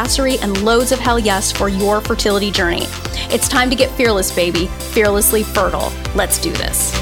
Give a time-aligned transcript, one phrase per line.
[0.00, 2.84] badassery, and loads of hell yes for your fertility journey.
[3.32, 5.92] It's time to get fearless, baby, fearlessly fertile.
[6.14, 6.92] Let's do this.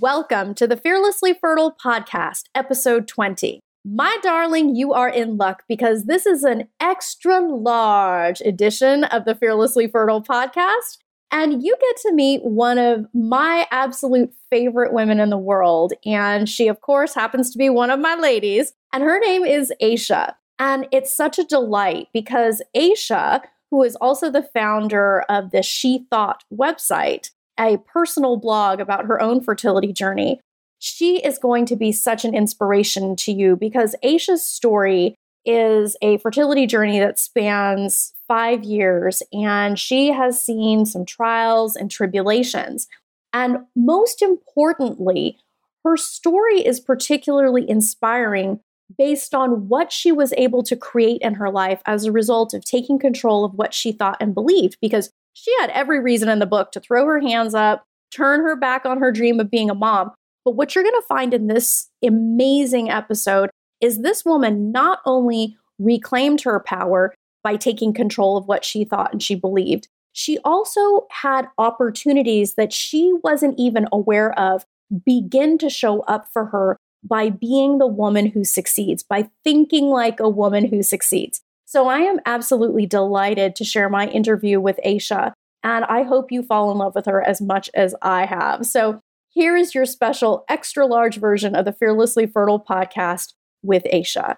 [0.00, 3.60] Welcome to the Fearlessly Fertile podcast, episode 20.
[3.84, 9.34] My darling, you are in luck because this is an extra large edition of the
[9.34, 10.98] Fearlessly Fertile podcast.
[11.30, 15.92] And you get to meet one of my absolute favorite women in the world.
[16.06, 18.72] And she, of course, happens to be one of my ladies.
[18.92, 20.34] And her name is Aisha.
[20.58, 26.06] And it's such a delight because Aisha, who is also the founder of the She
[26.10, 30.40] Thought website, a personal blog about her own fertility journey.
[30.78, 36.18] She is going to be such an inspiration to you because Aisha's story is a
[36.18, 42.86] fertility journey that spans five years, and she has seen some trials and tribulations.
[43.32, 45.38] And most importantly,
[45.84, 48.60] her story is particularly inspiring
[48.96, 52.64] based on what she was able to create in her life as a result of
[52.64, 56.46] taking control of what she thought and believed, because she had every reason in the
[56.46, 59.74] book to throw her hands up, turn her back on her dream of being a
[59.74, 60.10] mom.
[60.44, 65.56] But what you're going to find in this amazing episode is this woman not only
[65.78, 67.14] reclaimed her power
[67.48, 72.74] by taking control of what she thought and she believed, she also had opportunities that
[72.74, 74.66] she wasn't even aware of
[75.06, 80.20] begin to show up for her by being the woman who succeeds, by thinking like
[80.20, 81.40] a woman who succeeds.
[81.64, 86.42] So I am absolutely delighted to share my interview with Aisha, and I hope you
[86.42, 88.66] fall in love with her as much as I have.
[88.66, 94.36] So here is your special extra large version of the Fearlessly Fertile podcast with Aisha.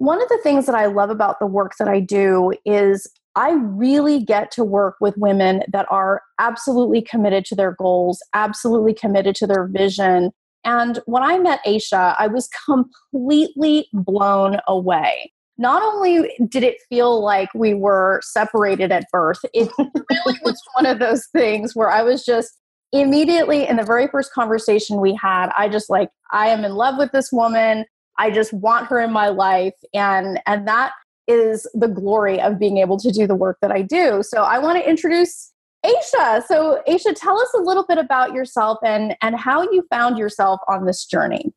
[0.00, 3.06] One of the things that I love about the work that I do is
[3.36, 8.94] I really get to work with women that are absolutely committed to their goals, absolutely
[8.94, 10.32] committed to their vision,
[10.64, 15.32] and when I met Aisha, I was completely blown away.
[15.58, 20.86] Not only did it feel like we were separated at birth, it really was one
[20.86, 22.56] of those things where I was just
[22.92, 26.96] immediately in the very first conversation we had, I just like, I am in love
[26.98, 27.84] with this woman.
[28.20, 29.74] I just want her in my life.
[29.94, 30.92] And and that
[31.26, 34.22] is the glory of being able to do the work that I do.
[34.22, 35.52] So I want to introduce
[35.84, 40.18] Aisha, so Aisha, tell us a little bit about yourself and, and how you found
[40.18, 41.54] yourself on this journey.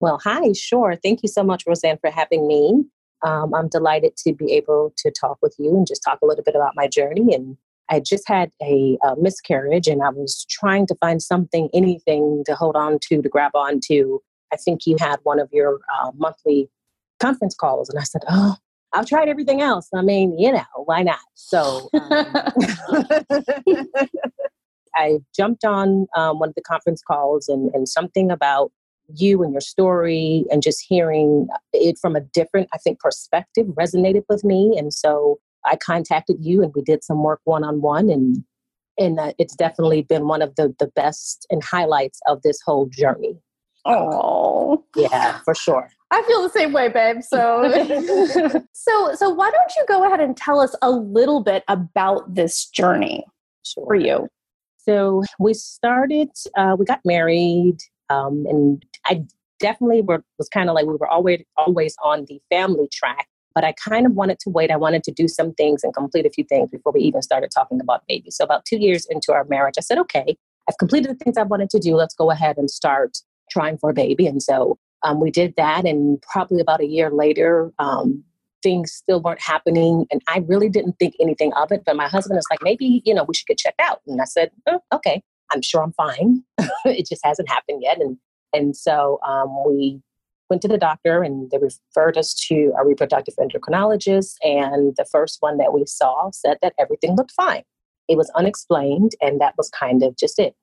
[0.00, 0.96] Well, hi, sure.
[1.02, 2.84] Thank you so much, Roseanne, for having me.
[3.24, 6.44] Um, I'm delighted to be able to talk with you and just talk a little
[6.44, 7.34] bit about my journey.
[7.34, 7.58] And
[7.90, 12.54] I just had a, a miscarriage, and I was trying to find something, anything to
[12.54, 14.22] hold on to, to grab on to.
[14.56, 16.70] I think you had one of your uh, monthly
[17.20, 18.56] conference calls, and I said, "Oh,
[18.92, 19.88] I've tried everything else.
[19.94, 21.18] I mean, you know, why not?
[21.34, 22.34] So um,
[24.94, 28.72] I jumped on um, one of the conference calls and, and something about
[29.14, 34.22] you and your story and just hearing it from a different, I think, perspective resonated
[34.28, 34.74] with me.
[34.78, 38.44] And so I contacted you and we did some work one on one and
[38.98, 42.86] and uh, it's definitely been one of the the best and highlights of this whole
[42.86, 43.36] journey.
[43.86, 45.88] Oh, yeah, for sure.
[46.10, 47.22] I feel the same way, babe.
[47.22, 47.68] So,
[48.72, 52.66] so, so why don't you go ahead and tell us a little bit about this
[52.66, 53.24] journey
[53.64, 53.84] sure.
[53.86, 54.28] for you?
[54.78, 56.30] So we started.
[56.56, 59.24] Uh, we got married, um, and I
[59.58, 63.26] definitely were, was kind of like we were always always on the family track.
[63.54, 64.70] But I kind of wanted to wait.
[64.70, 67.50] I wanted to do some things and complete a few things before we even started
[67.50, 68.36] talking about babies.
[68.36, 70.36] So about two years into our marriage, I said, "Okay,
[70.68, 71.96] I've completed the things I wanted to do.
[71.96, 73.18] Let's go ahead and start
[73.56, 77.10] trying for a baby." And so um, we did that, and probably about a year
[77.10, 78.24] later, um,
[78.62, 81.82] things still weren't happening, and I really didn't think anything of it.
[81.86, 84.24] But my husband was like, maybe you know we should get checked out, and I
[84.24, 85.22] said, oh, okay,
[85.52, 86.42] I'm sure I'm fine.
[86.84, 88.16] it just hasn't happened yet, and
[88.52, 90.00] and so um, we
[90.48, 95.38] went to the doctor, and they referred us to a reproductive endocrinologist, and the first
[95.40, 97.62] one that we saw said that everything looked fine.
[98.08, 100.54] It was unexplained, and that was kind of just it.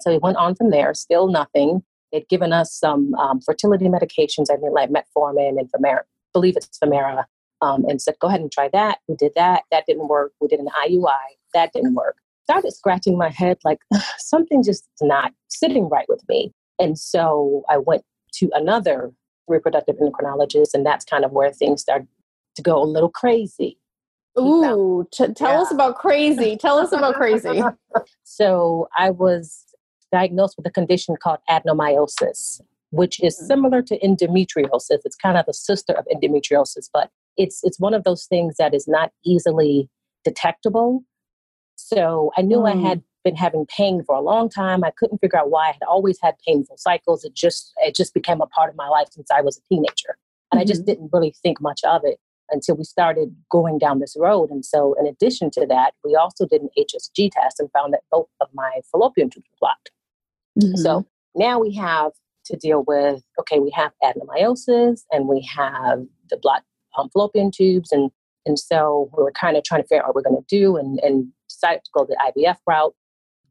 [0.00, 1.82] So we went on from there, still nothing.
[2.12, 6.02] They'd given us some um, fertility medications, I think like metformin and Femara,
[6.32, 7.24] believe it's Femara,
[7.60, 8.98] um, and said, go ahead and try that.
[9.08, 9.62] We did that.
[9.70, 10.32] That didn't work.
[10.40, 11.14] We did an IUI.
[11.54, 12.16] That didn't work.
[12.44, 13.78] started scratching my head like
[14.18, 16.52] something just not sitting right with me.
[16.78, 18.02] And so I went
[18.34, 19.12] to another
[19.46, 22.08] reproductive endocrinologist, and that's kind of where things started
[22.56, 23.78] to go a little crazy.
[24.38, 25.60] Ooh, t- tell yeah.
[25.60, 26.56] us about crazy.
[26.56, 27.62] Tell us about crazy.
[28.24, 29.64] so I was
[30.12, 32.60] diagnosed with a condition called adenomyosis,
[32.90, 33.46] which is mm.
[33.46, 35.00] similar to endometriosis.
[35.04, 38.74] It's kind of the sister of endometriosis, but it's it's one of those things that
[38.74, 39.88] is not easily
[40.24, 41.02] detectable.
[41.76, 42.72] So I knew mm.
[42.72, 44.84] I had been having pain for a long time.
[44.84, 45.68] I couldn't figure out why.
[45.68, 47.24] I had always had painful cycles.
[47.24, 50.16] It just it just became a part of my life since I was a teenager.
[50.52, 50.60] And mm-hmm.
[50.60, 50.90] I just mm-hmm.
[50.90, 52.18] didn't really think much of it
[52.50, 54.50] until we started going down this road.
[54.50, 58.02] And so in addition to that, we also did an HSG test and found that
[58.10, 59.90] both of my fallopian tubes were blocked.
[60.58, 60.76] Mm-hmm.
[60.76, 62.12] So now we have
[62.46, 66.66] to deal with okay, we have adenomyosis and we have the blocked
[66.98, 68.10] um, fallopian tubes and
[68.46, 70.76] and so we were kind of trying to figure out what we're going to do
[70.76, 72.94] and, and decided to go the IVF route.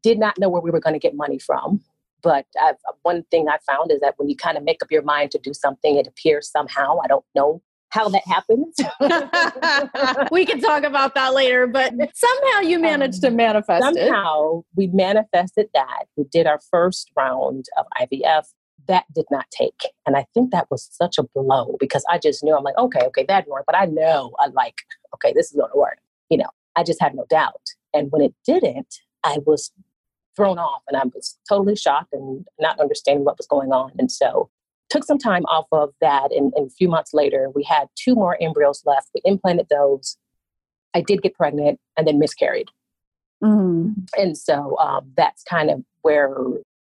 [0.03, 1.81] Did not know where we were going to get money from.
[2.21, 5.01] But I've, one thing I found is that when you kind of make up your
[5.01, 6.99] mind to do something, it appears somehow.
[7.03, 7.61] I don't know
[7.93, 8.75] how that happens.
[10.31, 14.07] we can talk about that later, but somehow you managed um, to manifest somehow it.
[14.07, 16.05] Somehow we manifested that.
[16.17, 18.45] We did our first round of IVF.
[18.87, 19.79] That did not take.
[20.07, 23.01] And I think that was such a blow because I just knew I'm like, okay,
[23.05, 23.65] okay, that didn't work.
[23.67, 24.81] But I know I'm like,
[25.13, 25.99] okay, this is going to work.
[26.29, 27.61] You know, I just had no doubt.
[27.93, 29.71] And when it didn't, I was
[30.35, 33.91] thrown off and I was totally shocked and not understanding what was going on.
[33.99, 34.49] And so
[34.93, 36.31] took some time off of that.
[36.31, 39.09] And, and a few months later, we had two more embryos left.
[39.15, 40.17] We implanted those.
[40.93, 42.69] I did get pregnant and then miscarried.
[43.43, 43.95] Mm.
[44.15, 46.37] And so um, that's kind of where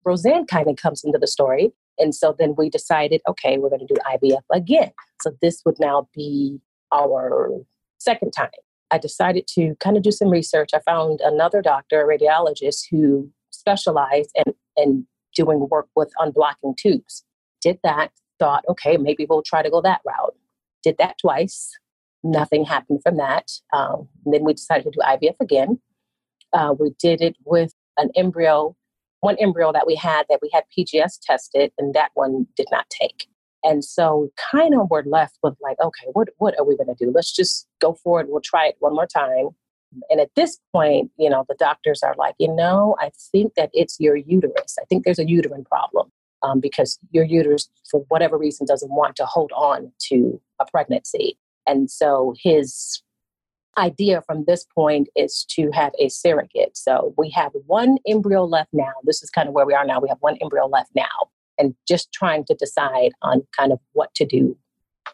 [0.06, 1.70] Roseanne kind of comes into the story.
[1.99, 4.90] And so then we decided, okay, we're going to do IVF again.
[5.20, 6.58] So this would now be
[6.93, 7.50] our
[7.99, 8.49] second time.
[8.90, 10.70] I decided to kind of do some research.
[10.72, 17.25] I found another doctor, a radiologist, who specialized in, in doing work with unblocking tubes
[17.60, 20.34] did that, thought, okay, maybe we'll try to go that route.
[20.82, 21.70] Did that twice.
[22.22, 23.50] Nothing happened from that.
[23.72, 25.81] Um, then we decided to do IVF again.
[26.52, 28.76] Uh, we did it with an embryo,
[29.20, 32.88] one embryo that we had that we had PGS tested, and that one did not
[32.90, 33.28] take.
[33.64, 37.10] And so kind of we're left with like, okay, what what are we gonna do?
[37.12, 38.28] Let's just go for it.
[38.31, 39.49] We'll try it one more time.
[40.10, 43.70] And at this point, you know, the doctors are like, you know, I think that
[43.72, 44.76] it's your uterus.
[44.81, 46.12] I think there's a uterine problem
[46.43, 51.38] um, because your uterus, for whatever reason, doesn't want to hold on to a pregnancy.
[51.67, 53.02] And so his
[53.76, 56.76] idea from this point is to have a surrogate.
[56.76, 58.93] So we have one embryo left now.
[59.05, 60.00] This is kind of where we are now.
[60.00, 64.12] We have one embryo left now, and just trying to decide on kind of what
[64.14, 64.56] to do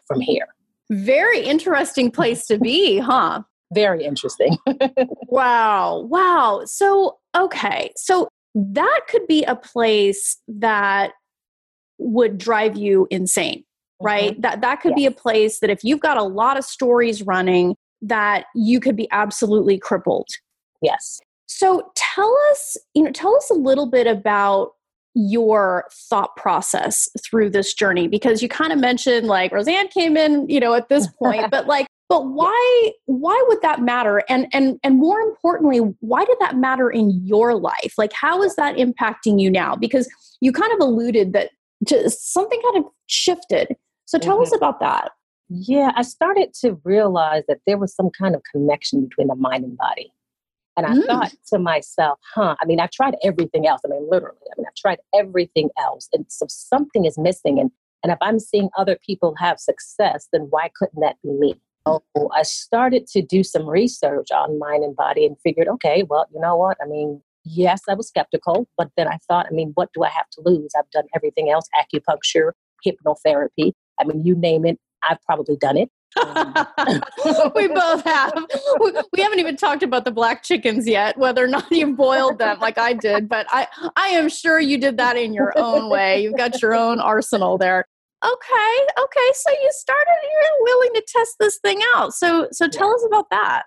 [0.07, 0.47] from here.
[0.89, 3.41] Very interesting place to be, huh?
[3.73, 4.57] Very interesting.
[5.27, 5.99] wow.
[6.07, 6.61] Wow.
[6.65, 7.91] So, okay.
[7.95, 11.11] So that could be a place that
[11.97, 13.63] would drive you insane
[14.01, 14.41] right mm-hmm.
[14.41, 14.97] that that could yes.
[14.97, 18.95] be a place that if you've got a lot of stories running that you could
[18.95, 20.27] be absolutely crippled
[20.81, 24.71] yes so tell us you know tell us a little bit about
[25.13, 30.47] your thought process through this journey because you kind of mentioned like roseanne came in
[30.49, 34.23] you know at this point but like but why why would that matter?
[34.29, 37.93] And and and more importantly why did that matter in your life?
[37.97, 39.75] Like how is that impacting you now?
[39.75, 40.07] Because
[40.41, 41.51] you kind of alluded that
[41.87, 43.75] to something kind of shifted.
[44.05, 44.43] So tell mm-hmm.
[44.43, 45.11] us about that.
[45.49, 49.63] Yeah i started to realize that there was some kind of connection between the mind
[49.63, 50.11] and body.
[50.77, 51.05] And i mm.
[51.07, 53.81] thought to myself huh i mean i've tried everything else.
[53.85, 56.07] I mean literally i mean i've tried everything else.
[56.13, 57.59] And so something is missing.
[57.59, 57.71] And
[58.03, 61.55] and if i'm seeing other people have success then why couldn't that be me
[61.87, 66.39] I started to do some research on mind and body and figured, okay, well, you
[66.39, 66.77] know what?
[66.81, 70.09] I mean, yes, I was skeptical, but then I thought, I mean, what do I
[70.09, 70.71] have to lose?
[70.77, 72.51] I've done everything else acupuncture,
[72.85, 73.73] hypnotherapy.
[73.99, 75.89] I mean, you name it, I've probably done it.
[76.21, 76.53] Um,
[77.55, 78.33] we both have.
[78.79, 82.39] We, we, haven't even talked about the black chickens yet, whether or not you boiled
[82.39, 85.89] them like I did, but I, I am sure you did that in your own
[85.89, 86.23] way.
[86.23, 87.85] You've got your own arsenal there
[88.25, 92.89] okay okay so you started you're willing to test this thing out so so tell
[92.89, 92.95] yeah.
[92.95, 93.63] us about that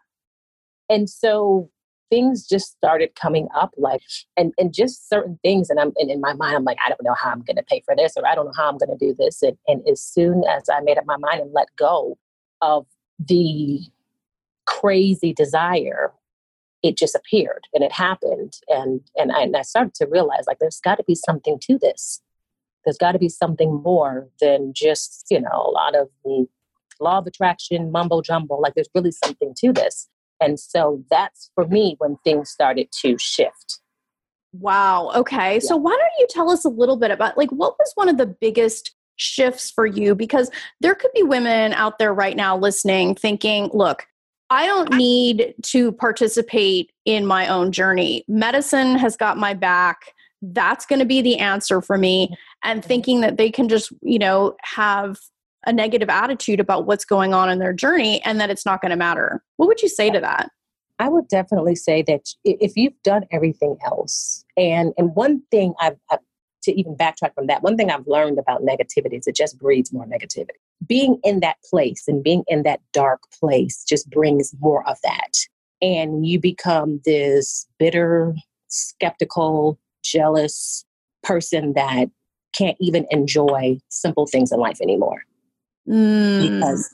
[0.89, 1.71] and so
[2.11, 4.01] things just started coming up like
[4.37, 7.05] and and just certain things and i'm and in my mind i'm like i don't
[7.05, 8.91] know how i'm going to pay for this or i don't know how i'm going
[8.91, 11.69] to do this and, and as soon as i made up my mind and let
[11.77, 12.19] go
[12.63, 12.87] of
[13.19, 13.81] the
[14.67, 16.13] crazy desire
[16.83, 20.59] it just appeared and it happened and and I, and I started to realize like
[20.59, 22.23] there's got to be something to this
[22.89, 26.47] there's got to be something more than just, you know, a lot of the
[27.01, 28.57] law of attraction, mumbo jumbo.
[28.57, 30.09] Like there's really something to this.
[30.41, 33.81] And so that's for me when things started to shift.
[34.55, 35.11] Wow.
[35.15, 35.55] Okay.
[35.55, 35.61] Yeah.
[35.61, 38.17] So why don't you tell us a little bit about like what was one of
[38.17, 43.15] the biggest shifts for you because there could be women out there right now listening
[43.15, 44.07] thinking, look,
[44.49, 48.25] I don't need to participate in my own journey.
[48.29, 50.15] Medicine has got my back.
[50.43, 52.37] That's going to be the answer for me.
[52.63, 55.17] And thinking that they can just, you know, have
[55.67, 58.91] a negative attitude about what's going on in their journey and that it's not going
[58.91, 59.43] to matter.
[59.57, 60.51] What would you say to that?
[61.01, 65.97] I would definitely say that if you've done everything else, and and one thing I've,
[66.11, 66.19] I've
[66.63, 69.93] to even backtrack from that, one thing I've learned about negativity is it just breeds
[69.93, 70.59] more negativity.
[70.87, 75.33] Being in that place and being in that dark place just brings more of that.
[75.81, 78.35] And you become this bitter,
[78.67, 80.85] skeptical, jealous
[81.23, 82.09] person that
[82.53, 85.23] can't even enjoy simple things in life anymore.
[85.89, 86.41] Mm.
[86.41, 86.91] Because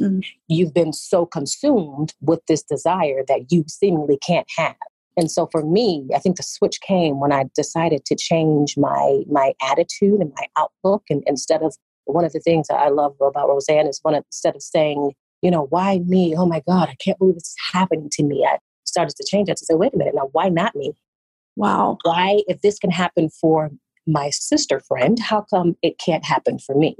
[0.48, 4.76] you've been so consumed with this desire that you seemingly can't have.
[5.16, 9.22] And so for me, I think the switch came when I decided to change my
[9.28, 11.04] my attitude and my outlook.
[11.10, 14.24] And instead of one of the things that I love about Roseanne is one of,
[14.26, 16.34] instead of saying, you know, why me?
[16.36, 18.46] Oh my God, I can't believe this is happening to me.
[18.48, 20.92] I started to change that to say, wait a minute, now why not me?
[21.56, 21.98] Wow.
[22.02, 23.70] Why, if this can happen for
[24.06, 26.96] my sister friend, how come it can't happen for me?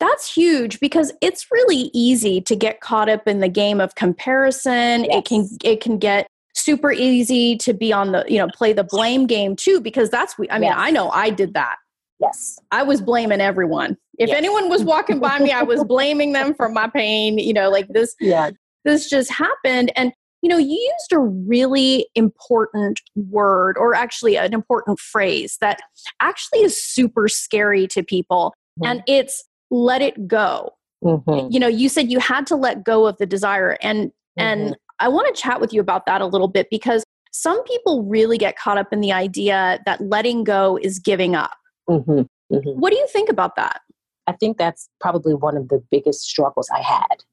[0.00, 5.04] That's huge because it's really easy to get caught up in the game of comparison.
[5.04, 5.18] Yes.
[5.18, 8.84] It can it can get super easy to be on the you know play the
[8.84, 10.76] blame game too because that's i mean yes.
[10.78, 11.76] i know i did that
[12.20, 14.36] yes i was blaming everyone if yes.
[14.36, 17.88] anyone was walking by me i was blaming them for my pain you know like
[17.88, 18.50] this yeah
[18.84, 20.12] this just happened and
[20.44, 25.80] you know you used a really important word or actually an important phrase that
[26.20, 28.90] actually is super scary to people mm-hmm.
[28.90, 30.70] and it's let it go
[31.02, 31.50] mm-hmm.
[31.50, 34.42] you know you said you had to let go of the desire and mm-hmm.
[34.42, 38.04] and I want to chat with you about that a little bit because some people
[38.04, 41.56] really get caught up in the idea that letting go is giving up.
[41.90, 42.80] Mm-hmm, mm-hmm.
[42.80, 43.80] What do you think about that?
[44.28, 47.24] I think that's probably one of the biggest struggles I had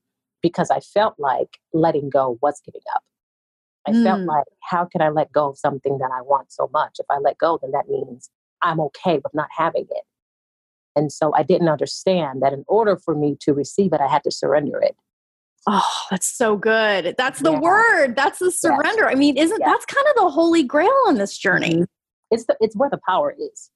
[0.41, 3.03] because I felt like letting go was giving up.
[3.88, 4.03] I mm.
[4.03, 6.98] felt like, how can I let go of something that I want so much?
[7.00, 8.29] If I let go, then that means
[8.62, 10.03] I'm okay with not having it.
[10.95, 14.24] And so I didn't understand that in order for me to receive it, I had
[14.25, 14.95] to surrender it.
[15.67, 17.15] Oh, that's so good.
[17.17, 17.60] That's the yeah.
[17.60, 18.15] word.
[18.15, 19.07] That's the surrender.
[19.07, 21.75] I mean, isn't that's kind of the holy grail on this journey?
[21.75, 21.83] Mm-hmm.
[22.31, 23.69] It's the, it's where the power is.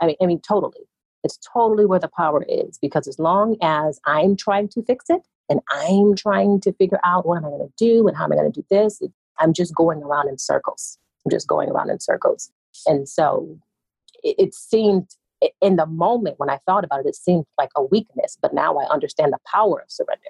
[0.00, 0.84] I mean, I mean, totally.
[1.24, 5.20] It's totally where the power is because as long as I'm trying to fix it
[5.52, 8.32] and I'm trying to figure out what am I going to do and how am
[8.32, 9.02] I going to do this,
[9.38, 10.96] I'm just going around in circles.
[11.24, 12.50] I'm just going around in circles.
[12.86, 13.58] And so
[14.22, 15.10] it, it seemed
[15.60, 18.78] in the moment when I thought about it, it seemed like a weakness, but now
[18.78, 20.22] I understand the power of surrender.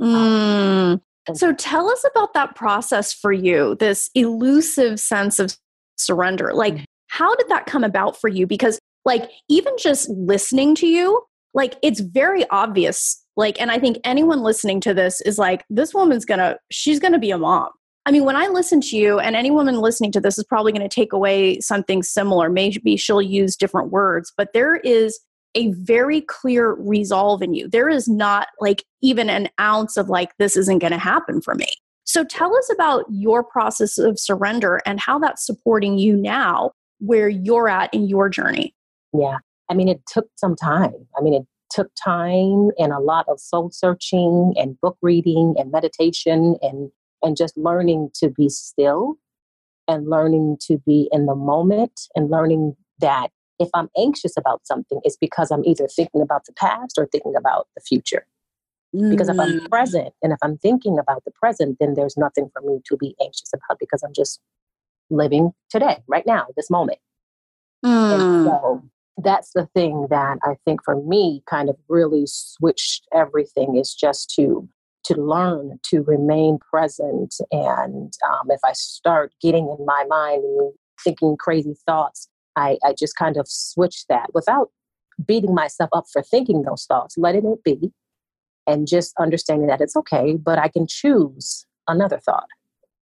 [0.00, 1.00] Mm.
[1.34, 5.54] So tell us about that process for you, this elusive sense of
[5.96, 6.54] surrender.
[6.54, 6.84] Like, mm.
[7.08, 8.46] how did that come about for you?
[8.46, 13.19] Because, like, even just listening to you, like, it's very obvious.
[13.36, 17.18] Like, and I think anyone listening to this is like, this woman's gonna, she's gonna
[17.18, 17.70] be a mom.
[18.06, 20.72] I mean, when I listen to you, and any woman listening to this is probably
[20.88, 22.48] to take away something similar.
[22.48, 25.20] Maybe she'll use different words, but there is
[25.54, 27.68] a very clear resolve in you.
[27.68, 31.66] There is not like even an ounce of like, this isn't to happen for me.
[32.04, 37.28] So tell us about your process of surrender and how that's supporting you now where
[37.28, 38.74] you're at in your journey.
[39.12, 39.38] Yeah.
[39.68, 40.94] I mean, it took some time.
[41.16, 45.70] I mean, it took time and a lot of soul searching and book reading and
[45.70, 46.90] meditation and
[47.22, 49.16] and just learning to be still
[49.86, 55.00] and learning to be in the moment and learning that if I'm anxious about something,
[55.04, 58.26] it's because I'm either thinking about the past or thinking about the future.
[58.96, 59.10] Mm.
[59.10, 59.70] Because if I'm mm.
[59.70, 63.14] present and if I'm thinking about the present, then there's nothing for me to be
[63.22, 64.40] anxious about because I'm just
[65.10, 66.98] living today, right now, this moment.
[67.84, 68.44] Mm.
[68.44, 68.82] so
[69.22, 74.30] that's the thing that I think for me kind of really switched everything is just
[74.36, 74.68] to
[75.02, 80.72] to learn to remain present and um, if I start getting in my mind and
[81.02, 84.68] thinking crazy thoughts I, I just kind of switch that without
[85.24, 87.92] beating myself up for thinking those thoughts, letting it be,
[88.66, 92.46] and just understanding that it's okay, but I can choose another thought.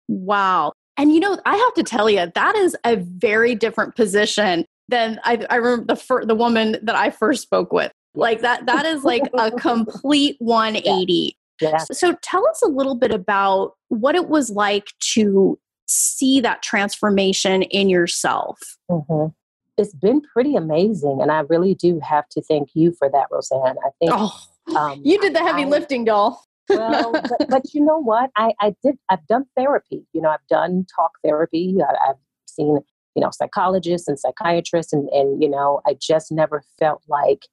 [0.09, 0.73] Wow.
[0.97, 5.21] And you know, I have to tell you, that is a very different position than
[5.25, 7.93] I, I remember the fir- the woman that I first spoke with.
[8.15, 11.37] Like that, that is like a complete 180.
[11.61, 11.71] Yeah.
[11.71, 11.79] Yeah.
[11.91, 17.63] So tell us a little bit about what it was like to see that transformation
[17.63, 18.59] in yourself?
[18.91, 19.33] Mm-hmm.
[19.77, 21.19] It's been pretty amazing.
[21.21, 23.77] And I really do have to thank you for that, Roseanne.
[23.85, 24.13] I think.
[24.15, 24.39] Oh,
[24.77, 26.45] um, you did the heavy I, lifting, doll.
[26.69, 28.31] well, but, but, you know what?
[28.37, 28.97] I, I did.
[29.09, 30.05] I've done therapy.
[30.13, 31.77] You know, I've done talk therapy.
[31.81, 32.17] I, I've
[32.47, 32.79] seen
[33.15, 37.47] you know psychologists and psychiatrists, and and you know, I just never felt like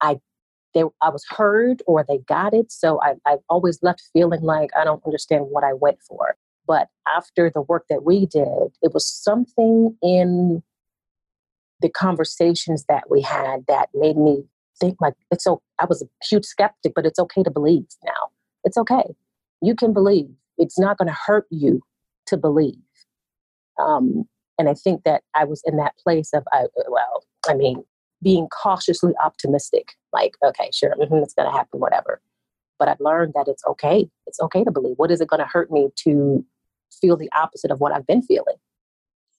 [0.00, 0.18] I
[0.74, 2.70] they I was heard or they got it.
[2.70, 6.36] So I, I've always left feeling like I don't understand what I went for.
[6.66, 10.62] But after the work that we did, it was something in
[11.80, 14.44] the conversations that we had that made me
[14.80, 18.30] think like it's so I was a huge skeptic, but it's okay to believe now.
[18.64, 19.14] It's okay.
[19.62, 20.28] You can believe.
[20.58, 21.82] It's not going to hurt you
[22.26, 22.76] to believe.
[23.78, 24.24] Um,
[24.58, 27.84] and I think that I was in that place of, I, well, I mean,
[28.22, 32.20] being cautiously optimistic, like, okay, sure, mm-hmm, it's going to happen, whatever.
[32.78, 34.08] But I've learned that it's okay.
[34.26, 34.96] It's okay to believe.
[34.96, 36.44] What is it going to hurt me to
[37.00, 38.56] feel the opposite of what I've been feeling?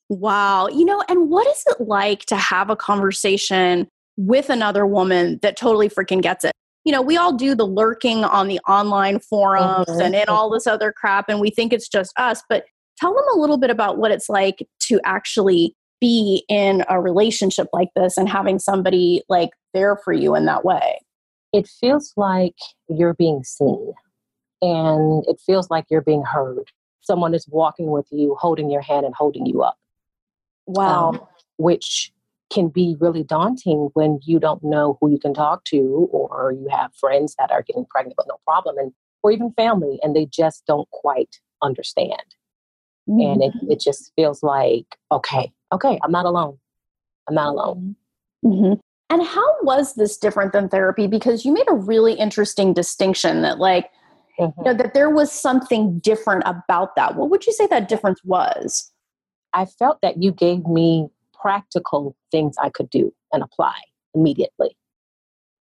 [0.09, 0.67] Wow.
[0.67, 5.57] You know, and what is it like to have a conversation with another woman that
[5.57, 6.51] totally freaking gets it?
[6.85, 10.01] You know, we all do the lurking on the online forums mm-hmm.
[10.01, 12.41] and in all this other crap, and we think it's just us.
[12.47, 12.65] But
[12.97, 17.67] tell them a little bit about what it's like to actually be in a relationship
[17.73, 20.99] like this and having somebody like there for you in that way?
[21.53, 22.55] It feels like
[22.89, 23.93] you're being seen
[24.61, 26.71] and it feels like you're being heard.
[27.01, 29.77] Someone is walking with you, holding your hand and holding you up.
[30.65, 31.09] Wow.
[31.09, 31.21] Um,
[31.57, 32.11] which
[32.51, 36.67] can be really daunting when you don't know who you can talk to or you
[36.69, 40.25] have friends that are getting pregnant with no problem and or even family and they
[40.25, 42.35] just don't quite understand.
[43.07, 43.19] Mm-hmm.
[43.19, 46.57] And it, it just feels like, okay, okay, I'm not alone.
[47.27, 47.95] I'm not alone.
[48.43, 48.73] Mm-hmm.
[49.09, 51.07] And how was this different than therapy?
[51.07, 53.89] Because you made a really interesting distinction that, like,
[54.39, 54.59] mm-hmm.
[54.59, 57.15] you know, that there was something different about that.
[57.15, 58.91] What would you say that difference was?
[59.53, 61.07] I felt that you gave me
[61.41, 63.75] practical things I could do and apply
[64.13, 64.75] immediately.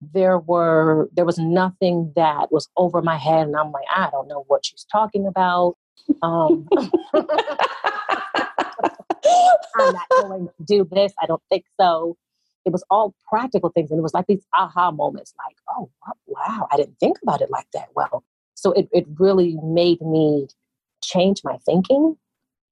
[0.00, 4.28] There were there was nothing that was over my head, and I'm like, I don't
[4.28, 5.74] know what she's talking about.
[6.22, 6.68] Um,
[9.78, 11.12] I'm not going to do this.
[11.20, 12.16] I don't think so.
[12.64, 13.90] It was all practical things.
[13.90, 15.90] And it was like these aha moments like, oh,
[16.26, 17.88] wow, I didn't think about it like that.
[17.94, 20.48] Well, so it, it really made me
[21.02, 22.16] change my thinking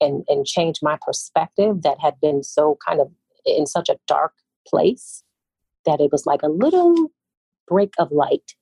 [0.00, 3.10] and, and change my perspective that had been so kind of
[3.44, 4.32] in such a dark
[4.66, 5.22] place
[5.84, 7.12] that it was like a little
[7.68, 8.54] break of light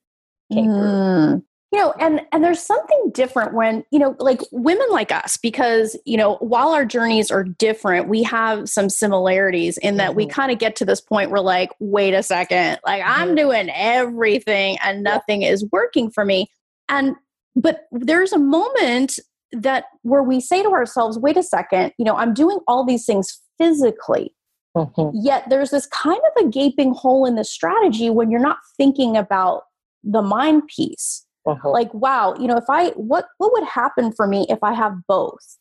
[0.52, 0.78] came mm.
[0.78, 5.36] through you know and and there's something different when you know like women like us
[5.36, 10.18] because you know while our journeys are different we have some similarities in that mm-hmm.
[10.18, 13.20] we kind of get to this point where like wait a second like mm-hmm.
[13.20, 15.50] i'm doing everything and nothing yeah.
[15.50, 16.48] is working for me
[16.88, 17.16] and
[17.56, 19.18] but there's a moment
[19.50, 23.04] that where we say to ourselves wait a second you know i'm doing all these
[23.04, 24.32] things physically
[24.76, 25.10] mm-hmm.
[25.12, 29.16] yet there's this kind of a gaping hole in the strategy when you're not thinking
[29.16, 29.62] about
[30.04, 31.70] the mind piece uh-huh.
[31.70, 34.94] like wow you know if i what what would happen for me if i have
[35.06, 35.58] both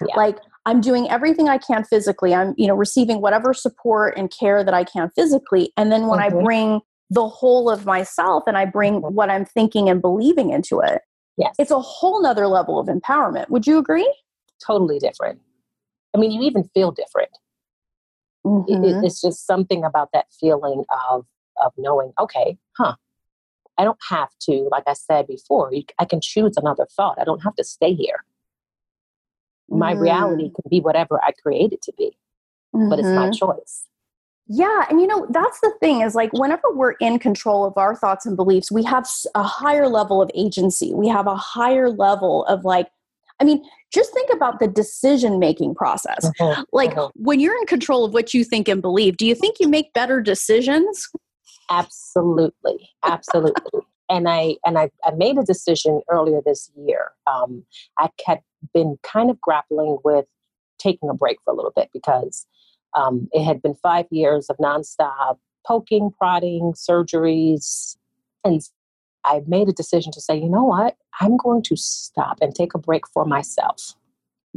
[0.00, 0.16] yeah.
[0.16, 4.64] like i'm doing everything i can physically i'm you know receiving whatever support and care
[4.64, 6.38] that i can physically and then when uh-huh.
[6.38, 9.08] i bring the whole of myself and i bring uh-huh.
[9.08, 11.02] what i'm thinking and believing into it
[11.36, 14.10] yes it's a whole nother level of empowerment would you agree
[14.64, 15.40] totally different
[16.14, 17.30] i mean you even feel different
[18.44, 18.72] mm-hmm.
[18.72, 21.26] it, it, it's just something about that feeling of
[21.64, 22.94] of knowing okay huh
[23.78, 27.18] I don't have to, like I said before, I can choose another thought.
[27.20, 28.24] I don't have to stay here.
[29.68, 30.00] My mm.
[30.00, 32.16] reality can be whatever I create it to be,
[32.74, 32.88] mm-hmm.
[32.88, 33.32] but it's my mm-hmm.
[33.32, 33.86] choice.
[34.48, 34.84] Yeah.
[34.88, 38.26] And you know, that's the thing is like whenever we're in control of our thoughts
[38.26, 40.94] and beliefs, we have a higher level of agency.
[40.94, 42.88] We have a higher level of like,
[43.40, 46.30] I mean, just think about the decision making process.
[46.40, 47.10] Uh-huh, like uh-huh.
[47.16, 49.92] when you're in control of what you think and believe, do you think you make
[49.92, 51.08] better decisions?
[51.70, 53.80] Absolutely, absolutely.
[54.08, 57.12] and I and I, I made a decision earlier this year.
[57.26, 57.64] Um,
[57.98, 58.40] I had
[58.72, 60.26] been kind of grappling with
[60.78, 62.46] taking a break for a little bit because
[62.94, 67.96] um, it had been five years of nonstop poking, prodding, surgeries,
[68.44, 68.62] and
[69.24, 72.74] I made a decision to say, you know what, I'm going to stop and take
[72.74, 73.94] a break for myself.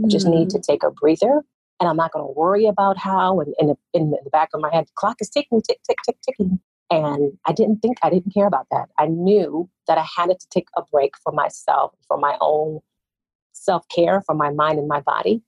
[0.04, 1.44] I just need to take a breather
[1.80, 3.40] and I'm not going to worry about how.
[3.40, 6.18] And, and in the back of my head, the clock is ticking, tick, tick, tick,
[6.22, 6.60] ticking.
[6.92, 8.90] And I didn't think, I didn't care about that.
[8.98, 12.80] I knew that I had to take a break for myself, for my own
[13.54, 15.44] self care, for my mind and my body.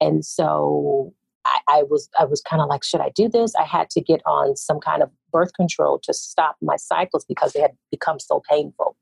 [0.00, 1.14] And so
[1.46, 3.54] I, I was, I was kind of like, should I do this?
[3.54, 7.52] I had to get on some kind of birth control to stop my cycles because
[7.52, 8.96] they had become so painful.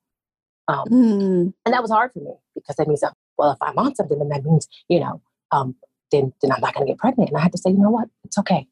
[0.69, 1.53] Um, mm.
[1.65, 3.03] And that was hard for me because that means,
[3.37, 5.75] well, if I'm on something, then that means, you know, um,
[6.13, 7.31] then, then I'm not going to get pregnant.
[7.31, 8.09] And I had to say, you know what?
[8.23, 8.67] It's okay.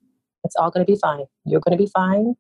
[0.44, 1.24] It's all going to be fine.
[1.44, 2.36] You're going to be fine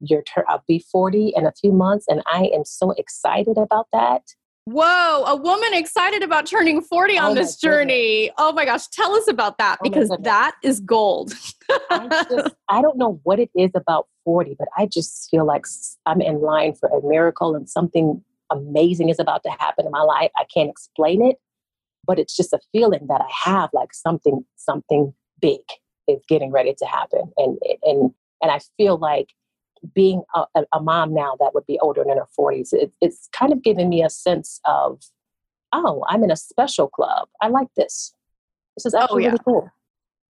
[0.00, 0.44] your turn.
[0.48, 4.22] I'll be 40 in a few months, and I am so excited about that.
[4.64, 8.26] Whoa, a woman excited about turning 40 on oh this journey.
[8.26, 8.34] Goodness.
[8.38, 11.32] Oh my gosh, tell us about that oh because that is gold.
[11.90, 15.64] I, just, I don't know what it is about 40, but I just feel like
[16.06, 20.02] I'm in line for a miracle and something amazing is about to happen in my
[20.02, 20.30] life.
[20.36, 21.36] I can't explain it,
[22.06, 25.60] but it's just a feeling that I have like something something big
[26.06, 28.10] is getting ready to happen and and
[28.42, 29.28] and I feel like
[29.94, 33.52] being a, a, mom now that would be older than her 40s, it, it's kind
[33.52, 35.02] of given me a sense of,
[35.72, 37.28] oh, I'm in a special club.
[37.40, 38.14] I like this.
[38.76, 39.28] This is oh, actually oh, yeah.
[39.28, 39.70] really cool.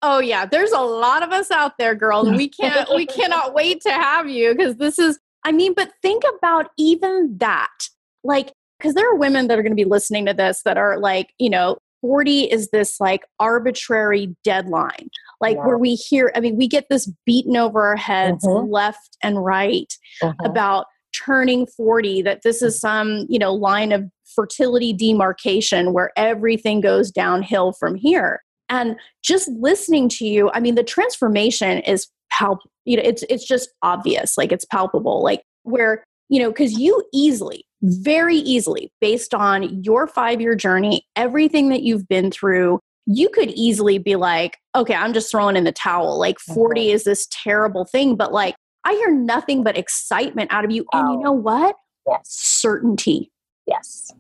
[0.06, 2.30] Oh yeah, there's a lot of us out there, girls.
[2.30, 6.24] We can't we cannot wait to have you because this is I mean, but think
[6.38, 7.88] about even that.
[8.22, 11.00] Like because there are women that are going to be listening to this that are
[11.00, 15.66] like, you know, 40 is this like arbitrary deadline like yeah.
[15.66, 18.70] where we hear i mean we get this beaten over our heads mm-hmm.
[18.70, 20.46] left and right mm-hmm.
[20.46, 24.04] about turning 40 that this is some you know line of
[24.36, 30.76] fertility demarcation where everything goes downhill from here and just listening to you i mean
[30.76, 36.04] the transformation is palpable you know it's it's just obvious like it's palpable like where
[36.28, 41.84] you know because you easily very easily based on your five year journey, everything that
[41.84, 42.80] you've been through.
[43.06, 46.18] You could easily be like, okay, I'm just throwing in the towel.
[46.18, 46.96] Like 40 mm-hmm.
[46.96, 50.86] is this terrible thing, but like I hear nothing but excitement out of you.
[50.94, 51.76] And you know what?
[52.08, 52.22] Yes.
[52.30, 53.30] Certainty.
[53.68, 54.12] Yes.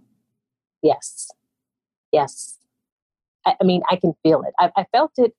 [0.82, 1.30] Yes.
[2.12, 2.58] Yes.
[3.46, 4.54] I, I mean, I can feel it.
[4.60, 5.34] I, I, felt it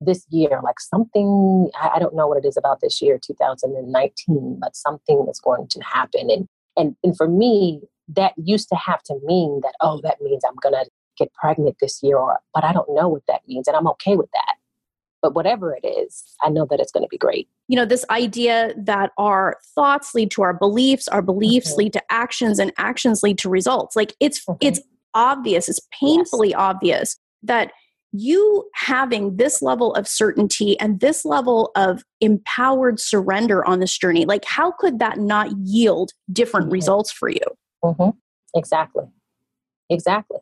[0.00, 4.58] this year, like something, I, I don't know what it is about this year, 2019,
[4.60, 6.30] but something is going to happen.
[6.30, 10.42] And and, and for me, that used to have to mean that, oh, that means
[10.46, 13.66] I'm going to get pregnant this year, or, but I don't know what that means.
[13.66, 14.54] And I'm okay with that.
[15.22, 17.48] But whatever it is, I know that it's going to be great.
[17.68, 21.78] You know, this idea that our thoughts lead to our beliefs, our beliefs mm-hmm.
[21.78, 23.96] lead to actions, and actions lead to results.
[23.96, 24.58] Like it's mm-hmm.
[24.60, 24.80] it's
[25.14, 26.58] obvious, it's painfully yes.
[26.58, 27.72] obvious that
[28.20, 34.24] you having this level of certainty and this level of empowered surrender on this journey
[34.24, 36.74] like how could that not yield different mm-hmm.
[36.74, 37.40] results for you?
[37.84, 38.10] Mm-hmm.
[38.54, 39.04] exactly.
[39.88, 40.38] Exactly.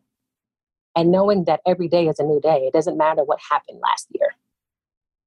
[0.97, 4.09] And knowing that every day is a new day it doesn't matter what happened last
[4.11, 4.35] year.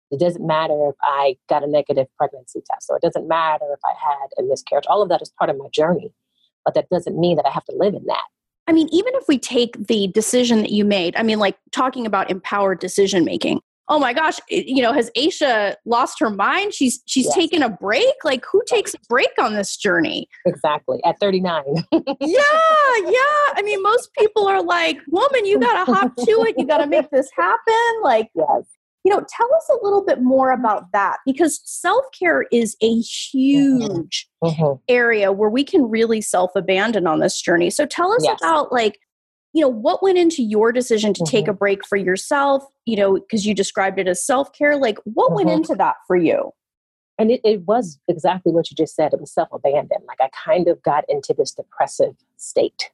[0.10, 3.80] It doesn't matter if i got a negative pregnancy test or it doesn't matter if
[3.86, 4.86] i had a miscarriage.
[4.88, 6.14] All of that is part of my journey
[6.66, 8.26] but that doesn't mean that i have to live in that
[8.68, 12.06] I mean, even if we take the decision that you made, I mean, like talking
[12.06, 13.62] about empowered decision making.
[13.90, 16.74] Oh my gosh, you know, has Aisha lost her mind?
[16.74, 17.36] She's she's yes.
[17.36, 18.16] taken a break.
[18.26, 20.28] Like, who takes a break on this journey?
[20.46, 21.64] Exactly at thirty nine.
[21.94, 23.46] yeah, yeah.
[23.56, 26.56] I mean, most people are like, "Woman, you got to hop to it.
[26.58, 28.66] You got to make this happen." Like, yes
[29.08, 34.28] you know tell us a little bit more about that because self-care is a huge
[34.44, 34.74] mm-hmm.
[34.90, 38.38] area where we can really self-abandon on this journey so tell us yes.
[38.42, 39.00] about like
[39.54, 41.32] you know what went into your decision to mm-hmm.
[41.32, 45.28] take a break for yourself you know because you described it as self-care like what
[45.28, 45.36] mm-hmm.
[45.36, 46.52] went into that for you
[47.18, 50.68] and it, it was exactly what you just said it was self-abandon like i kind
[50.68, 52.92] of got into this depressive state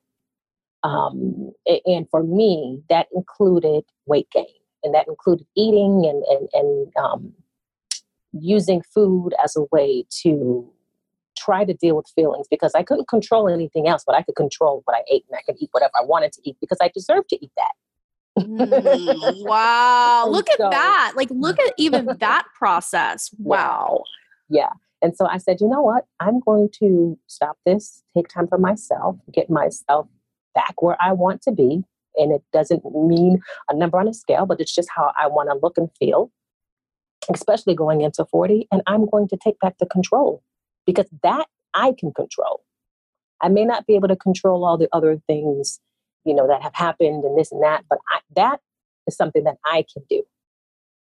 [0.83, 1.53] um,
[1.87, 4.45] and for me that included weight gain
[4.83, 7.33] and that included eating and and, and um,
[8.33, 10.69] using food as a way to
[11.37, 14.81] try to deal with feelings because I couldn't control anything else, but I could control
[14.85, 17.29] what I ate and I could eat whatever I wanted to eat because I deserved
[17.29, 18.43] to eat that.
[18.45, 20.27] mm, wow.
[20.27, 21.13] look so, at that.
[21.15, 23.29] Like, look at even that process.
[23.37, 24.03] Wow.
[24.49, 24.71] Yeah.
[25.01, 26.05] And so I said, you know what?
[26.19, 30.07] I'm going to stop this, take time for myself, get myself
[30.55, 31.83] back where I want to be,
[32.15, 35.49] and it doesn't mean a number on a scale, but it's just how I want
[35.49, 36.31] to look and feel,
[37.33, 38.67] especially going into 40.
[38.71, 40.43] And I'm going to take back the control
[40.85, 42.63] because that I can control.
[43.41, 45.79] I may not be able to control all the other things,
[46.25, 48.59] you know, that have happened and this and that, but I, that
[49.07, 50.23] is something that I can do.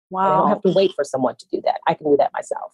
[0.09, 0.21] Wow.
[0.21, 1.79] I don't have to wait for someone to do that.
[1.87, 2.73] I can do that myself.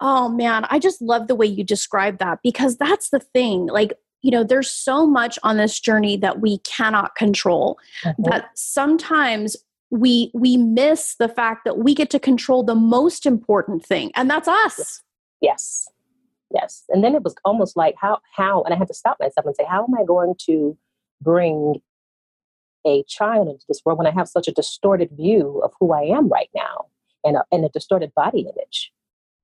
[0.00, 3.66] Oh man, I just love the way you describe that because that's the thing.
[3.66, 3.94] Like
[4.26, 8.22] you know there's so much on this journey that we cannot control mm-hmm.
[8.24, 9.56] that sometimes
[9.90, 14.28] we we miss the fact that we get to control the most important thing and
[14.28, 15.00] that's us.
[15.40, 15.86] Yes.
[16.52, 16.82] Yes.
[16.88, 19.54] And then it was almost like how how and i had to stop myself and
[19.54, 20.76] say how am i going to
[21.20, 21.80] bring
[22.84, 26.02] a child into this world when i have such a distorted view of who i
[26.02, 26.86] am right now
[27.24, 28.92] and a, and a distorted body image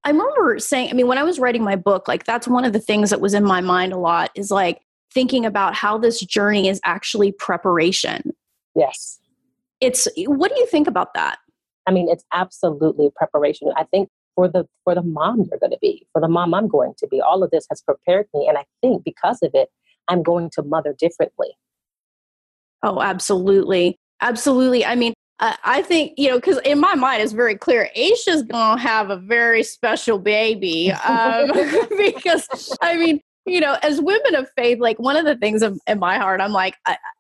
[0.04, 2.72] I remember saying, I mean, when I was writing my book, like that's one of
[2.72, 4.82] the things that was in my mind a lot is like
[5.14, 8.32] thinking about how this journey is actually preparation.
[8.74, 9.18] Yes.
[9.80, 11.38] It's what do you think about that?
[11.86, 13.70] I mean, it's absolutely preparation.
[13.76, 16.68] I think for the for the mom you're going to be, for the mom I'm
[16.68, 17.20] going to be.
[17.20, 19.68] All of this has prepared me, and I think because of it,
[20.08, 21.48] I'm going to mother differently.
[22.82, 24.84] Oh, absolutely, absolutely.
[24.84, 28.80] I mean, I think you know because in my mind it's very clear Aisha's gonna
[28.80, 31.50] have a very special baby um,
[31.96, 35.78] because I mean you know as women of faith like one of the things of,
[35.86, 36.76] in my heart I'm like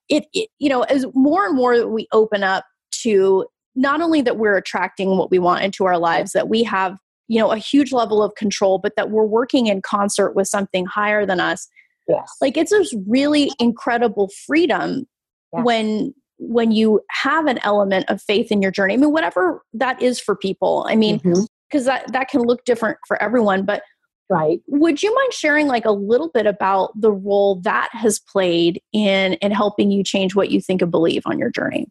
[0.08, 2.64] it, it you know as more and more we open up
[3.02, 6.96] to not only that we're attracting what we want into our lives that we have
[7.26, 10.86] you know a huge level of control but that we're working in concert with something
[10.86, 11.68] higher than us
[12.06, 15.08] yes like it's this really incredible freedom
[15.52, 15.64] yes.
[15.64, 16.14] when
[16.48, 20.20] when you have an element of faith in your journey i mean whatever that is
[20.20, 21.84] for people i mean because mm-hmm.
[21.84, 23.82] that that can look different for everyone but
[24.28, 28.80] right would you mind sharing like a little bit about the role that has played
[28.92, 31.86] in in helping you change what you think and believe on your journey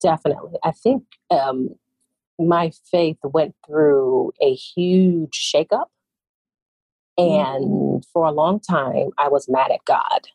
[0.00, 1.68] definitely i think um
[2.38, 5.86] my faith went through a huge shakeup
[7.18, 7.98] and mm-hmm.
[8.12, 10.28] for a long time i was mad at god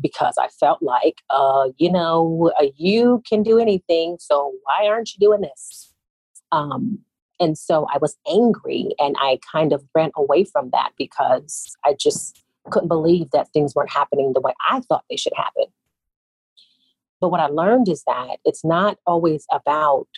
[0.00, 5.12] because I felt like, uh, you know, uh, you can do anything, so why aren't
[5.14, 5.92] you doing this?
[6.52, 7.00] Um,
[7.40, 11.94] and so I was angry and I kind of ran away from that because I
[11.98, 15.66] just couldn't believe that things weren't happening the way I thought they should happen.
[17.20, 20.08] But what I learned is that it's not always about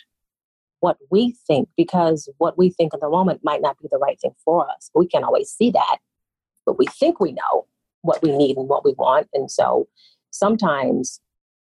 [0.79, 4.19] what we think because what we think in the moment might not be the right
[4.19, 4.89] thing for us.
[4.95, 5.97] We can't always see that,
[6.65, 7.65] but we think we know
[8.01, 9.27] what we need and what we want.
[9.33, 9.87] And so
[10.31, 11.19] sometimes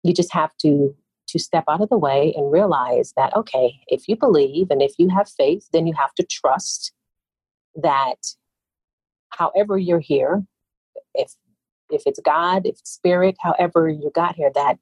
[0.04, 0.96] you just have to
[1.28, 4.94] to step out of the way and realize that okay, if you believe and if
[4.98, 6.94] you have faith, then you have to trust
[7.76, 8.18] that
[9.30, 10.44] however you're here,
[11.14, 11.34] if
[11.90, 14.78] if it's God, if it's spirit, however you got here, that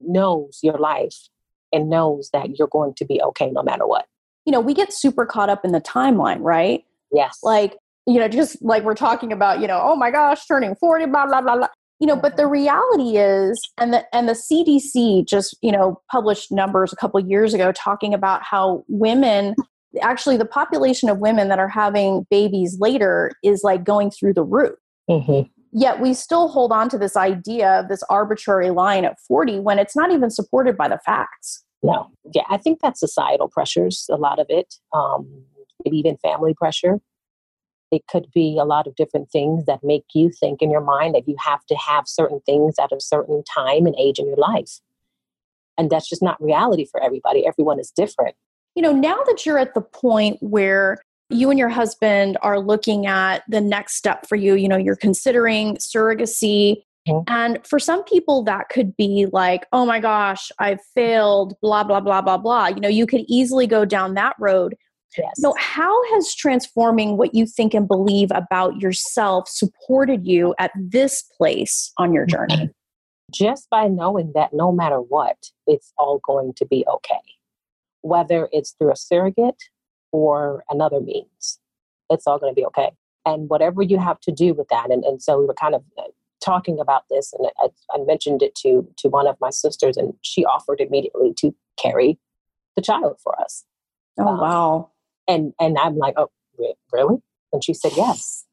[0.00, 1.28] knows your life
[1.72, 4.06] and knows that you're going to be okay no matter what.
[4.44, 6.84] You know, we get super caught up in the timeline, right?
[7.12, 7.38] Yes.
[7.42, 7.76] Like
[8.10, 11.26] you know, just like we're talking about, you know, oh my gosh, turning 40, blah,
[11.26, 11.68] blah, blah, blah.
[11.98, 16.50] You know, but the reality is, and the and the CDC just, you know, published
[16.50, 19.54] numbers a couple years ago talking about how women
[20.00, 24.44] actually the population of women that are having babies later is like going through the
[24.44, 24.78] roof.
[25.10, 25.48] Mm-hmm.
[25.72, 29.78] Yet we still hold on to this idea of this arbitrary line at 40 when
[29.78, 31.64] it's not even supported by the facts.
[31.82, 32.08] No.
[32.34, 35.44] Yeah, I think that's societal pressures, a lot of it, um,
[35.84, 37.00] maybe even family pressure.
[37.90, 41.14] It could be a lot of different things that make you think in your mind
[41.14, 44.36] that you have to have certain things at a certain time and age in your
[44.36, 44.80] life.
[45.76, 47.46] And that's just not reality for everybody.
[47.46, 48.36] Everyone is different.
[48.74, 50.98] You know, now that you're at the point where
[51.30, 54.96] you and your husband are looking at the next step for you, you know, you're
[54.96, 56.82] considering surrogacy.
[57.08, 57.32] Mm-hmm.
[57.32, 62.00] And for some people, that could be like, oh my gosh, I've failed, blah, blah,
[62.00, 62.68] blah, blah, blah.
[62.68, 64.76] You know, you could easily go down that road.
[65.16, 65.32] Yes.
[65.36, 71.22] So, how has transforming what you think and believe about yourself supported you at this
[71.36, 72.70] place on your journey?
[73.32, 77.20] Just by knowing that no matter what, it's all going to be okay,
[78.02, 79.62] whether it's through a surrogate
[80.10, 81.60] or another means,
[82.08, 82.90] it's all going to be okay.
[83.24, 85.82] And whatever you have to do with that, and, and so we were kind of
[85.98, 86.02] uh,
[86.40, 90.14] talking about this, and I, I mentioned it to to one of my sisters, and
[90.22, 92.18] she offered immediately to carry
[92.76, 93.64] the child for us.
[94.18, 94.90] Oh um, wow!
[95.28, 96.30] And and I'm like, oh,
[96.92, 97.16] really?
[97.52, 98.44] And she said, yes,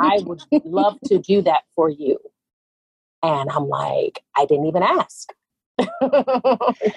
[0.00, 2.18] I would love to do that for you.
[3.22, 5.32] And I'm like, I didn't even ask.
[5.78, 5.88] you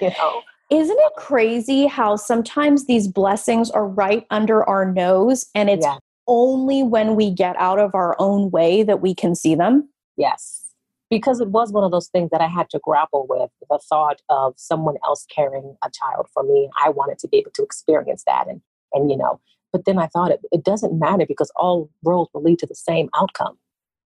[0.02, 0.42] know.
[0.72, 5.98] Isn't it crazy how sometimes these blessings are right under our nose and it's yeah.
[6.28, 9.90] only when we get out of our own way that we can see them?
[10.18, 10.64] Yes.
[11.12, 14.24] Because it was one of those things that I had to grapple with the thought
[14.30, 16.68] of someone else carrying a child for me.
[16.84, 18.48] I wanted to be able to experience that.
[18.48, 18.62] And
[18.96, 19.40] and you know
[19.72, 22.76] but then i thought it, it doesn't matter because all roads will lead to the
[22.76, 23.58] same outcome.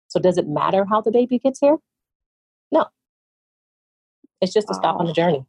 [0.09, 1.77] So does it matter how the baby gets here?
[2.71, 2.87] No.
[4.41, 5.45] It's just a stop on the journey.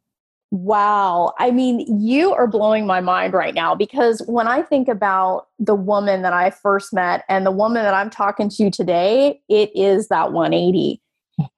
[0.51, 1.33] Wow.
[1.39, 5.75] I mean, you are blowing my mind right now because when I think about the
[5.75, 10.09] woman that I first met and the woman that I'm talking to today, it is
[10.09, 11.01] that 180.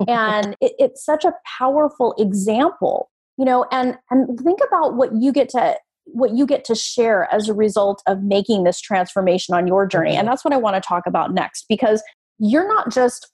[0.08, 5.32] and it, it's such a powerful example, you know, and and think about what you
[5.32, 9.68] get to what you get to share as a result of making this transformation on
[9.68, 10.12] your journey.
[10.12, 10.28] And mm-hmm.
[10.28, 12.04] that's what I want to talk about next because
[12.40, 13.32] you're not just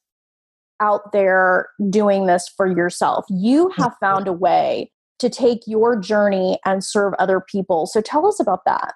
[0.79, 3.25] out there doing this for yourself.
[3.29, 4.05] You have mm-hmm.
[4.05, 7.85] found a way to take your journey and serve other people.
[7.85, 8.93] So tell us about that.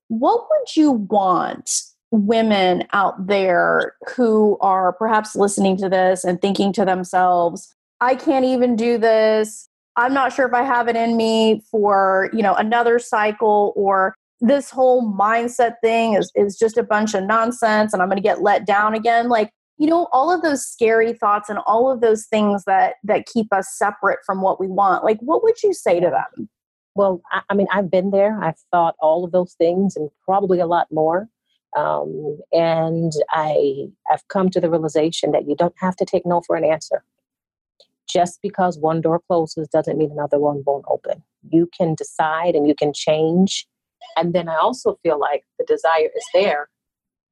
[0.08, 6.72] what would you want women out there who are perhaps listening to this and thinking
[6.72, 9.68] to themselves, I can't even do this.
[9.96, 14.14] I'm not sure if I have it in me for, you know, another cycle or
[14.40, 18.22] this whole mindset thing is, is just a bunch of nonsense and I'm going to
[18.22, 19.28] get let down again.
[19.28, 23.26] Like, you know, all of those scary thoughts and all of those things that that
[23.26, 25.04] keep us separate from what we want.
[25.04, 26.48] Like, what would you say to them?
[26.94, 28.42] Well, I, I mean, I've been there.
[28.42, 31.28] I've thought all of those things and probably a lot more.
[31.76, 36.42] Um, and I have come to the realization that you don't have to take no
[36.46, 37.04] for an answer.
[38.08, 41.22] Just because one door closes doesn't mean another one won't open.
[41.50, 43.66] You can decide and you can change.
[44.16, 46.68] And then I also feel like the desire is there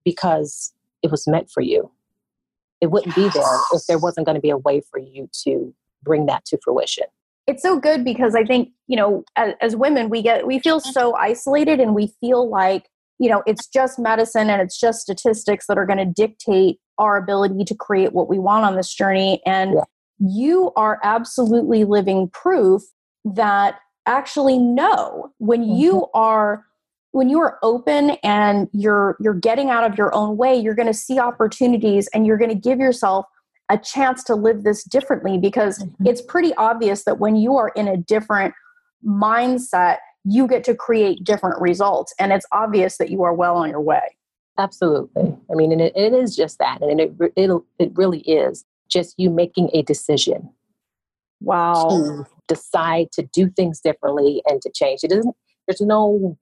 [0.04, 1.90] because it was meant for you.
[2.80, 3.32] It wouldn't yes.
[3.32, 6.44] be there if there wasn't going to be a way for you to bring that
[6.46, 7.06] to fruition
[7.46, 10.80] it's so good because i think you know as, as, women we get we feel
[10.80, 15.66] so isolated and we feel like you know it's just medicine and it's just statistics
[15.66, 19.40] that are going to dictate our ability to create what we want on this journey
[19.46, 19.80] and yeah.
[20.18, 22.82] you are absolutely living proof
[23.24, 25.76] that actually no when mm-hmm.
[25.76, 26.64] you are
[27.12, 30.86] when you are open and you're you're getting out of your own way you're going
[30.86, 33.26] to see opportunities and you're going to give yourself
[33.68, 36.06] a chance to live this differently because mm-hmm.
[36.06, 38.54] it's pretty obvious that when you are in a different
[39.04, 42.12] mindset you get to create different results.
[42.18, 44.16] And it's obvious that you are well on your way.
[44.58, 45.36] Absolutely.
[45.50, 46.82] I mean, and it, it is just that.
[46.82, 50.50] And it, it, it really is just you making a decision.
[51.40, 51.88] Wow.
[51.90, 55.00] To decide to do things differently and to change.
[55.02, 56.38] It doesn't, there's no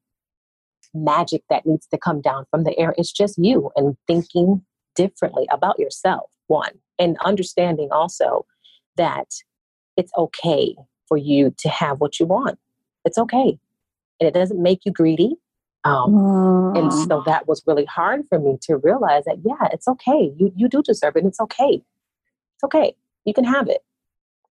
[0.92, 2.94] magic that needs to come down from the air.
[2.96, 8.46] It's just you and thinking differently about yourself, one, and understanding also
[8.96, 9.28] that
[9.96, 10.76] it's okay
[11.08, 12.58] for you to have what you want.
[13.04, 13.58] It's okay
[14.20, 15.36] and it doesn't make you greedy.
[15.84, 16.78] Um, mm.
[16.78, 20.32] And so that was really hard for me to realize that, yeah, it's okay.
[20.38, 21.26] You, you do deserve it.
[21.26, 21.82] It's okay.
[22.54, 22.94] It's okay.
[23.24, 23.82] You can have it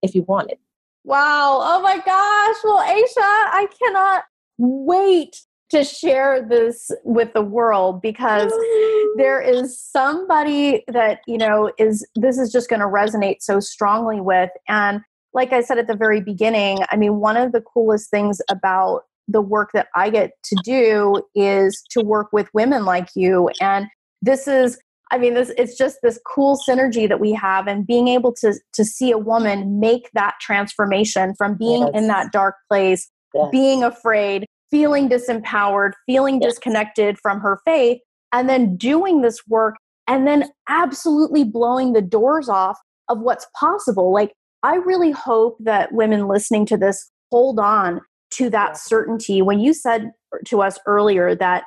[0.04, 0.60] if you want it.
[1.04, 1.60] Wow.
[1.62, 2.56] Oh my gosh.
[2.64, 4.24] Well, Aisha, I cannot
[4.58, 8.52] wait to share this with the world because
[9.18, 14.22] there is somebody that, you know, is this is just going to resonate so strongly
[14.22, 14.52] with.
[14.68, 15.02] And
[15.34, 19.02] like I said at the very beginning, I mean, one of the coolest things about
[19.28, 23.50] the work that I get to do is to work with women like you.
[23.60, 23.88] And
[24.22, 24.80] this is,
[25.14, 28.56] I mean, this it's just this cool synergy that we have and being able to
[28.74, 31.92] to see a woman make that transformation from being yes.
[31.94, 33.48] in that dark place, yes.
[33.52, 36.54] being afraid, feeling disempowered, feeling yes.
[36.54, 38.00] disconnected from her faith,
[38.32, 39.76] and then doing this work
[40.08, 44.12] and then absolutely blowing the doors off of what's possible.
[44.12, 49.44] Like I really hope that women listening to this hold on to that certainty.
[49.44, 50.10] When you said
[50.46, 51.66] to us earlier that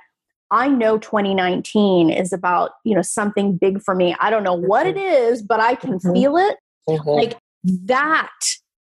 [0.50, 4.14] I know 2019 is about, you know, something big for me.
[4.20, 5.46] I don't know what it mm-hmm.
[5.46, 6.12] but I can mm-hmm.
[6.12, 6.56] feel it.
[6.88, 7.08] Mm-hmm.
[7.08, 8.30] Like that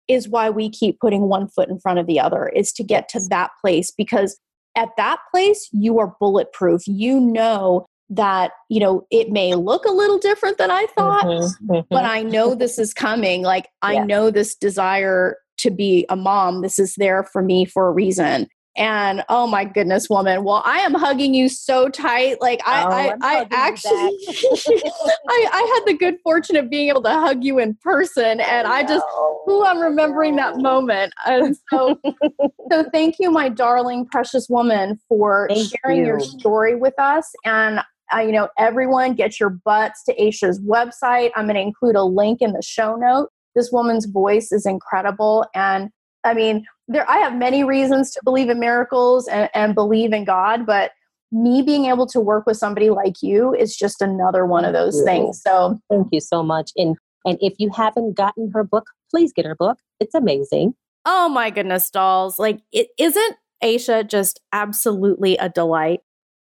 [0.08, 3.08] is why we keep putting one foot in front of the other is to get
[3.10, 4.38] to that place because
[4.76, 6.86] at that place you are bulletproof.
[6.86, 11.66] You know that, you know, it may look a little different than I thought, mm-hmm.
[11.68, 11.94] but mm-hmm.
[11.94, 13.42] I know this is coming.
[13.42, 14.04] Like I yeah.
[14.04, 16.60] know this desire to be a mom.
[16.60, 18.48] This is there for me for a reason.
[18.76, 20.42] And oh my goodness, woman.
[20.42, 22.40] Well, I am hugging you so tight.
[22.40, 23.92] Like I, Oh, I, I you actually,
[25.28, 28.66] I, I had the good fortune of being able to hug you in person, and
[28.66, 29.04] I just,
[29.48, 31.12] ooh, I'm remembering that moment.
[31.24, 32.00] And so,
[32.70, 37.30] so thank you, my darling, precious woman, for Thank sharing your story with us.
[37.44, 37.80] And
[38.14, 41.30] uh, you know, everyone, get your butts to Aisha's website.
[41.36, 43.28] I'm going to include a link in the show note.
[43.54, 45.90] This woman's voice is incredible, and
[46.24, 47.08] I mean, there.
[47.08, 50.92] I have many reasons to believe in miracles and, and believe in God, but
[51.32, 54.98] me being able to work with somebody like you is just another one of those
[54.98, 55.04] Yeah.
[55.04, 55.42] things.
[55.42, 56.70] So Thank you so much.
[56.76, 59.78] And and if you haven't gotten her book, please get her book.
[59.98, 60.74] It's amazing.
[61.06, 62.38] Oh my goodness, dolls.
[62.38, 66.00] Like, it isn't Aisha just absolutely a delight?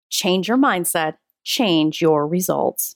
[0.09, 2.95] change your mindset, change your results.